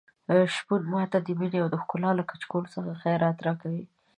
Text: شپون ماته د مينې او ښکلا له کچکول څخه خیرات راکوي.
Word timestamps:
شپون 0.55 0.81
ماته 0.93 1.17
د 1.21 1.27
مينې 1.39 1.57
او 1.63 1.67
ښکلا 1.81 2.11
له 2.17 2.23
کچکول 2.29 2.63
څخه 2.73 2.99
خیرات 3.01 3.37
راکوي. 3.47 3.83